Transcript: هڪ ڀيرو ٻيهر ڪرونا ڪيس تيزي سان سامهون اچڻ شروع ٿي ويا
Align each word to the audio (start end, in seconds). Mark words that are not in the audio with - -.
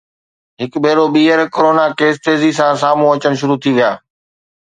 هڪ 0.61 0.71
ڀيرو 0.83 1.05
ٻيهر 1.13 1.39
ڪرونا 1.55 1.85
ڪيس 1.99 2.15
تيزي 2.25 2.51
سان 2.59 2.73
سامهون 2.83 3.11
اچڻ 3.17 3.33
شروع 3.43 3.59
ٿي 3.63 3.71
ويا 3.77 3.91